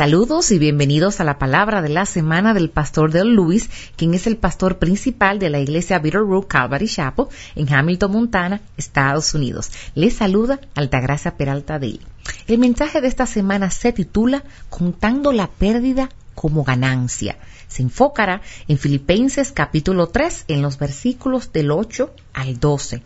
Saludos 0.00 0.50
y 0.50 0.58
bienvenidos 0.58 1.20
a 1.20 1.24
la 1.24 1.38
palabra 1.38 1.82
de 1.82 1.90
la 1.90 2.06
semana 2.06 2.54
del 2.54 2.70
pastor 2.70 3.12
Del 3.12 3.34
Lewis, 3.34 3.68
quien 3.96 4.14
es 4.14 4.26
el 4.26 4.38
pastor 4.38 4.78
principal 4.78 5.38
de 5.38 5.50
la 5.50 5.60
iglesia 5.60 5.98
Bitterroot 5.98 6.48
Calvary 6.48 6.88
Chapel 6.88 7.26
en 7.54 7.70
Hamilton, 7.70 8.10
Montana, 8.10 8.62
Estados 8.78 9.34
Unidos. 9.34 9.70
Les 9.94 10.14
saluda 10.14 10.58
Altagracia 10.74 11.36
Peralta 11.36 11.76
él. 11.76 12.00
El 12.46 12.56
mensaje 12.56 13.02
de 13.02 13.08
esta 13.08 13.26
semana 13.26 13.68
se 13.68 13.92
titula 13.92 14.42
Contando 14.70 15.32
la 15.32 15.48
pérdida 15.48 16.08
como 16.34 16.64
ganancia. 16.64 17.36
Se 17.68 17.82
enfocará 17.82 18.40
en 18.68 18.78
Filipenses 18.78 19.52
capítulo 19.52 20.06
3 20.06 20.46
en 20.48 20.62
los 20.62 20.78
versículos 20.78 21.52
del 21.52 21.70
8 21.70 22.10
al 22.32 22.58
12. 22.58 23.02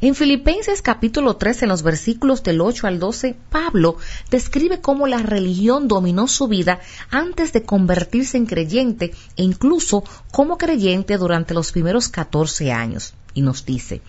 En 0.00 0.16
Filipenses 0.16 0.82
capítulo 0.82 1.36
3, 1.36 1.62
en 1.62 1.68
los 1.68 1.84
versículos 1.84 2.42
del 2.42 2.60
8 2.60 2.88
al 2.88 2.98
12, 2.98 3.36
Pablo 3.48 3.96
describe 4.28 4.80
cómo 4.80 5.06
la 5.06 5.18
religión 5.18 5.86
dominó 5.86 6.26
su 6.26 6.48
vida 6.48 6.80
antes 7.10 7.52
de 7.52 7.62
convertirse 7.62 8.36
en 8.36 8.46
creyente 8.46 9.14
e 9.36 9.44
incluso 9.44 10.02
como 10.32 10.58
creyente 10.58 11.16
durante 11.16 11.54
los 11.54 11.70
primeros 11.70 12.08
14 12.08 12.72
años. 12.72 13.14
Y 13.34 13.42
nos 13.42 13.64
dice, 13.64 14.02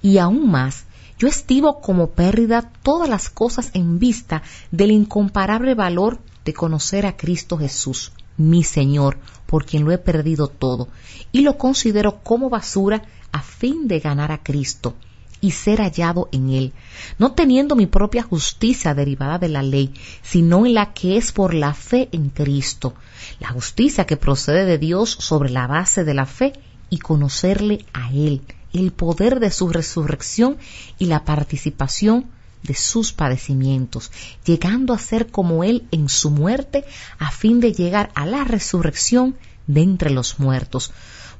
y 0.00 0.18
aún 0.18 0.48
más, 0.48 0.84
yo 1.18 1.26
estimo 1.26 1.80
como 1.80 2.10
pérdida 2.10 2.70
todas 2.84 3.08
las 3.08 3.28
cosas 3.28 3.72
en 3.74 3.98
vista 3.98 4.42
del 4.70 4.92
incomparable 4.92 5.74
valor 5.74 6.20
de 6.44 6.54
conocer 6.54 7.04
a 7.04 7.16
Cristo 7.16 7.58
Jesús, 7.58 8.12
mi 8.36 8.62
Señor, 8.62 9.18
por 9.46 9.66
quien 9.66 9.84
lo 9.84 9.90
he 9.90 9.98
perdido 9.98 10.46
todo, 10.46 10.88
y 11.32 11.40
lo 11.40 11.58
considero 11.58 12.22
como 12.22 12.48
basura 12.48 13.02
a 13.32 13.42
fin 13.42 13.88
de 13.88 13.98
ganar 13.98 14.30
a 14.30 14.42
Cristo 14.42 14.94
y 15.42 15.50
ser 15.50 15.80
hallado 15.80 16.28
en 16.32 16.50
él, 16.50 16.72
no 17.18 17.32
teniendo 17.32 17.74
mi 17.74 17.86
propia 17.86 18.22
justicia 18.22 18.94
derivada 18.94 19.38
de 19.38 19.48
la 19.48 19.62
ley, 19.62 19.92
sino 20.22 20.64
en 20.64 20.74
la 20.74 20.94
que 20.94 21.18
es 21.18 21.32
por 21.32 21.52
la 21.52 21.74
fe 21.74 22.08
en 22.12 22.30
Cristo, 22.30 22.94
la 23.40 23.48
justicia 23.48 24.06
que 24.06 24.16
procede 24.16 24.64
de 24.64 24.78
Dios 24.78 25.10
sobre 25.10 25.50
la 25.50 25.66
base 25.66 26.04
de 26.04 26.14
la 26.14 26.26
fe 26.26 26.52
y 26.88 26.98
conocerle 26.98 27.84
a 27.92 28.10
Él, 28.12 28.42
el 28.72 28.92
poder 28.92 29.40
de 29.40 29.50
su 29.50 29.68
resurrección 29.68 30.58
y 30.98 31.06
la 31.06 31.24
participación 31.24 32.26
de 32.62 32.74
sus 32.74 33.12
padecimientos, 33.12 34.12
llegando 34.46 34.94
a 34.94 34.98
ser 34.98 35.26
como 35.26 35.64
Él 35.64 35.88
en 35.90 36.08
su 36.08 36.30
muerte, 36.30 36.84
a 37.18 37.32
fin 37.32 37.58
de 37.58 37.72
llegar 37.72 38.12
a 38.14 38.26
la 38.26 38.44
resurrección 38.44 39.36
de 39.66 39.82
entre 39.82 40.10
los 40.10 40.38
muertos 40.38 40.92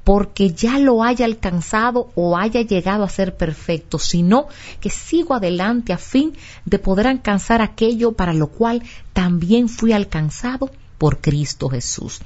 porque 0.05 0.51
ya 0.53 0.79
lo 0.79 1.05
haya 1.05 1.25
alcanzado 1.25 2.11
o 2.15 2.37
haya 2.37 2.63
llegado 2.63 3.05
a 3.05 3.09
ser 3.09 3.37
perfecto, 3.37 3.99
sino 3.99 4.49
que 4.81 4.91
sigo 4.91 5.35
adelante 5.35 5.93
a 5.93 5.99
fin 5.99 6.35
de 6.65 6.79
poder 6.79 7.07
alcanzar 7.07 7.63
aquello 7.63 8.13
para 8.13 8.33
lo 8.33 8.49
cual 8.49 8.83
también 9.13 9.69
fui 9.69 9.93
alcanzado 9.93 10.71
por 10.99 11.21
Cristo 11.21 11.69
Jesús. 11.69 12.21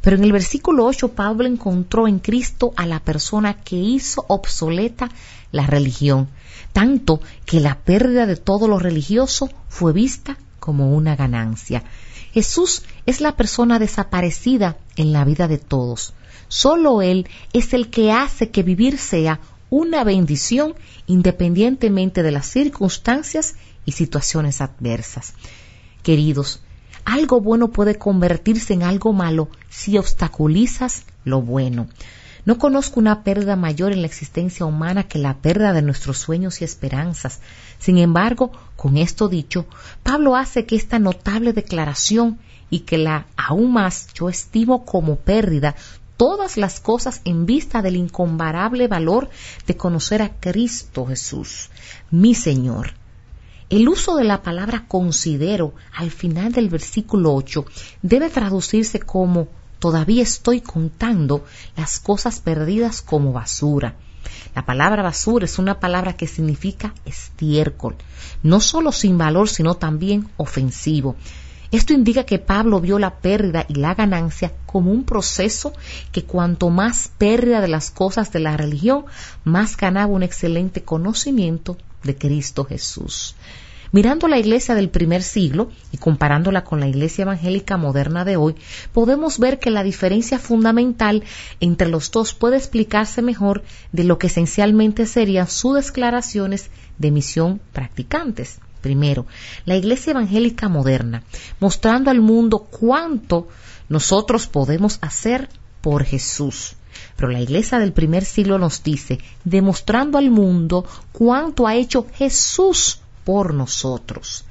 Pero 0.00 0.16
en 0.16 0.24
el 0.24 0.32
versículo 0.32 0.86
8 0.86 1.08
Pablo 1.08 1.46
encontró 1.46 2.08
en 2.08 2.20
Cristo 2.20 2.72
a 2.76 2.86
la 2.86 3.00
persona 3.00 3.54
que 3.54 3.76
hizo 3.76 4.24
obsoleta 4.28 5.10
la 5.52 5.66
religión, 5.66 6.28
tanto 6.72 7.20
que 7.44 7.60
la 7.60 7.78
pérdida 7.78 8.24
de 8.24 8.36
todo 8.36 8.66
lo 8.66 8.78
religioso 8.78 9.50
fue 9.68 9.92
vista 9.92 10.38
como 10.58 10.94
una 10.94 11.16
ganancia. 11.16 11.84
Jesús 12.32 12.84
es 13.06 13.20
la 13.20 13.36
persona 13.36 13.78
desaparecida 13.78 14.76
en 15.00 15.12
la 15.12 15.24
vida 15.24 15.48
de 15.48 15.58
todos. 15.58 16.12
Solo 16.48 17.00
Él 17.02 17.28
es 17.52 17.74
el 17.74 17.90
que 17.90 18.12
hace 18.12 18.50
que 18.50 18.62
vivir 18.62 18.98
sea 18.98 19.40
una 19.70 20.04
bendición 20.04 20.74
independientemente 21.06 22.22
de 22.22 22.32
las 22.32 22.46
circunstancias 22.46 23.54
y 23.84 23.92
situaciones 23.92 24.60
adversas. 24.60 25.34
Queridos, 26.02 26.62
algo 27.04 27.40
bueno 27.40 27.68
puede 27.68 27.96
convertirse 27.96 28.74
en 28.74 28.82
algo 28.82 29.12
malo 29.12 29.48
si 29.68 29.96
obstaculizas 29.96 31.04
lo 31.24 31.40
bueno. 31.40 31.88
No 32.44 32.58
conozco 32.58 33.00
una 33.00 33.22
pérdida 33.22 33.54
mayor 33.54 33.92
en 33.92 34.00
la 34.00 34.06
existencia 34.06 34.66
humana 34.66 35.04
que 35.04 35.18
la 35.18 35.38
pérdida 35.38 35.72
de 35.72 35.82
nuestros 35.82 36.18
sueños 36.18 36.60
y 36.60 36.64
esperanzas. 36.64 37.40
Sin 37.78 37.98
embargo, 37.98 38.50
con 38.76 38.96
esto 38.96 39.28
dicho, 39.28 39.66
Pablo 40.02 40.36
hace 40.36 40.66
que 40.66 40.76
esta 40.76 40.98
notable 40.98 41.52
declaración 41.52 42.38
y 42.70 42.80
que 42.80 42.98
la 42.98 43.26
aún 43.36 43.72
más 43.72 44.08
yo 44.14 44.28
estimo 44.28 44.84
como 44.84 45.16
pérdida 45.16 45.74
todas 46.16 46.56
las 46.56 46.80
cosas 46.80 47.22
en 47.24 47.46
vista 47.46 47.82
del 47.82 47.96
incomparable 47.96 48.88
valor 48.88 49.30
de 49.66 49.76
conocer 49.76 50.22
a 50.22 50.38
Cristo 50.38 51.06
Jesús, 51.06 51.70
mi 52.10 52.34
Señor. 52.34 52.92
El 53.70 53.88
uso 53.88 54.16
de 54.16 54.24
la 54.24 54.42
palabra 54.42 54.84
considero 54.86 55.74
al 55.94 56.10
final 56.10 56.52
del 56.52 56.68
versículo 56.68 57.34
8 57.34 57.64
debe 58.02 58.28
traducirse 58.28 59.00
como 59.00 59.48
todavía 59.78 60.22
estoy 60.22 60.60
contando 60.60 61.44
las 61.76 61.98
cosas 61.98 62.40
perdidas 62.40 63.00
como 63.00 63.32
basura. 63.32 63.94
La 64.54 64.66
palabra 64.66 65.02
basura 65.02 65.44
es 65.44 65.58
una 65.58 65.80
palabra 65.80 66.12
que 66.14 66.26
significa 66.26 66.94
estiércol, 67.04 67.96
no 68.42 68.60
solo 68.60 68.92
sin 68.92 69.16
valor, 69.16 69.48
sino 69.48 69.76
también 69.76 70.28
ofensivo. 70.36 71.16
Esto 71.72 71.92
indica 71.92 72.24
que 72.24 72.40
Pablo 72.40 72.80
vio 72.80 72.98
la 72.98 73.20
pérdida 73.20 73.64
y 73.68 73.74
la 73.74 73.94
ganancia 73.94 74.52
como 74.66 74.90
un 74.90 75.04
proceso 75.04 75.72
que 76.10 76.24
cuanto 76.24 76.68
más 76.68 77.12
pérdida 77.16 77.60
de 77.60 77.68
las 77.68 77.92
cosas 77.92 78.32
de 78.32 78.40
la 78.40 78.56
religión, 78.56 79.04
más 79.44 79.76
ganaba 79.76 80.12
un 80.12 80.24
excelente 80.24 80.82
conocimiento 80.82 81.76
de 82.02 82.16
Cristo 82.16 82.64
Jesús. 82.64 83.36
Mirando 83.92 84.28
la 84.28 84.38
iglesia 84.38 84.76
del 84.76 84.88
primer 84.88 85.22
siglo 85.22 85.70
y 85.90 85.96
comparándola 85.96 86.62
con 86.62 86.78
la 86.78 86.86
iglesia 86.86 87.22
evangélica 87.22 87.76
moderna 87.76 88.24
de 88.24 88.36
hoy, 88.36 88.54
podemos 88.92 89.40
ver 89.40 89.58
que 89.58 89.70
la 89.70 89.82
diferencia 89.82 90.38
fundamental 90.38 91.24
entre 91.58 91.88
los 91.88 92.12
dos 92.12 92.32
puede 92.32 92.56
explicarse 92.56 93.20
mejor 93.20 93.64
de 93.90 94.04
lo 94.04 94.18
que 94.18 94.28
esencialmente 94.28 95.06
serían 95.06 95.48
sus 95.48 95.86
declaraciones 95.86 96.70
de 96.98 97.10
misión 97.10 97.60
practicantes. 97.72 98.60
Primero, 98.80 99.26
la 99.64 99.76
Iglesia 99.76 100.12
Evangélica 100.12 100.68
Moderna, 100.68 101.22
mostrando 101.60 102.10
al 102.10 102.20
mundo 102.20 102.60
cuánto 102.60 103.48
nosotros 103.88 104.46
podemos 104.46 104.98
hacer 105.02 105.48
por 105.80 106.04
Jesús. 106.04 106.76
Pero 107.16 107.28
la 107.28 107.40
Iglesia 107.40 107.78
del 107.78 107.92
primer 107.92 108.24
siglo 108.24 108.58
nos 108.58 108.82
dice, 108.82 109.18
demostrando 109.44 110.18
al 110.18 110.30
mundo 110.30 110.86
cuánto 111.12 111.66
ha 111.66 111.74
hecho 111.74 112.06
Jesús 112.14 113.00
por 113.24 113.54
nosotros. 113.54 114.44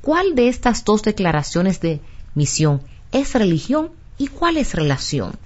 ¿Cuál 0.00 0.34
de 0.34 0.48
estas 0.48 0.84
dos 0.84 1.02
declaraciones 1.02 1.80
de 1.80 2.00
misión 2.34 2.82
es 3.12 3.34
religión 3.34 3.92
y 4.18 4.28
cuál 4.28 4.56
es 4.56 4.74
relación? 4.74 5.36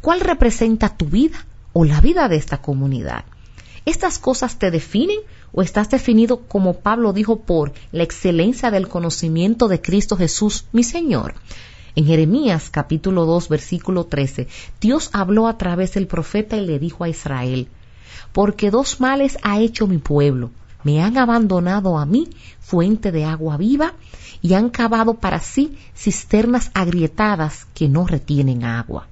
¿Cuál 0.00 0.20
representa 0.20 0.96
tu 0.96 1.06
vida 1.06 1.46
o 1.72 1.84
la 1.84 2.00
vida 2.00 2.28
de 2.28 2.36
esta 2.36 2.62
comunidad? 2.62 3.24
¿Estas 3.86 4.18
cosas 4.18 4.58
te 4.58 4.70
definen 4.70 5.18
o 5.52 5.62
estás 5.62 5.88
definido 5.90 6.40
como 6.46 6.74
Pablo 6.74 7.12
dijo 7.12 7.40
por 7.40 7.72
la 7.92 8.02
excelencia 8.02 8.70
del 8.70 8.88
conocimiento 8.88 9.68
de 9.68 9.80
Cristo 9.80 10.16
Jesús, 10.16 10.66
mi 10.72 10.82
Señor? 10.82 11.34
En 11.96 12.06
Jeremías 12.06 12.70
capítulo 12.70 13.24
2 13.24 13.48
versículo 13.48 14.04
13, 14.04 14.48
Dios 14.80 15.10
habló 15.12 15.48
a 15.48 15.58
través 15.58 15.94
del 15.94 16.06
profeta 16.06 16.56
y 16.56 16.64
le 16.66 16.78
dijo 16.78 17.04
a 17.04 17.08
Israel, 17.08 17.68
porque 18.32 18.70
dos 18.70 19.00
males 19.00 19.38
ha 19.42 19.58
hecho 19.60 19.86
mi 19.86 19.98
pueblo, 19.98 20.50
me 20.84 21.02
han 21.02 21.18
abandonado 21.18 21.98
a 21.98 22.06
mí, 22.06 22.28
fuente 22.60 23.10
de 23.12 23.24
agua 23.24 23.56
viva, 23.56 23.94
y 24.42 24.54
han 24.54 24.70
cavado 24.70 25.14
para 25.14 25.40
sí 25.40 25.76
cisternas 25.96 26.70
agrietadas 26.74 27.66
que 27.74 27.88
no 27.88 28.06
retienen 28.06 28.64
agua. 28.64 29.08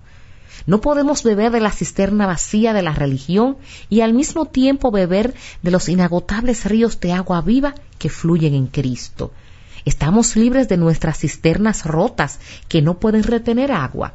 No 0.69 0.83
podemos 0.83 1.23
beber 1.23 1.51
de 1.51 1.61
la 1.61 1.73
cisterna 1.73 2.27
vacía 2.27 2.75
de 2.75 2.83
la 2.83 2.93
religión 2.93 3.57
y 3.89 4.03
al 4.03 4.13
mismo 4.13 4.45
tiempo 4.45 4.91
beber 4.91 5.33
de 5.63 5.71
los 5.71 5.89
inagotables 5.89 6.67
ríos 6.67 7.01
de 7.01 7.15
agua 7.15 7.41
viva 7.41 7.75
que 7.97 8.11
fluyen 8.11 8.53
en 8.53 8.67
Cristo. 8.67 9.33
Estamos 9.87 10.37
libres 10.37 10.69
de 10.69 10.77
nuestras 10.77 11.21
cisternas 11.21 11.87
rotas 11.87 12.39
que 12.69 12.83
no 12.83 12.99
pueden 12.99 13.23
retener 13.23 13.73
agua. 13.73 14.13